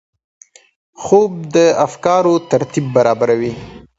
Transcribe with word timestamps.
خوب 1.03 1.31
د 1.55 1.55
افکارو 1.85 2.35
ترتیب 2.51 2.85
برابروي 2.95 3.51